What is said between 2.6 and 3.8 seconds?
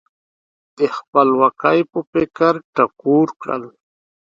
ټکور کړل.